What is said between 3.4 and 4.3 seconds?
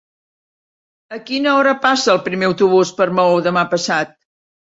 demà passat?